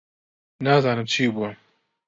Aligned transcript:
نازانم 0.65 1.05
چی 1.11 1.23
بووە. 1.33 1.49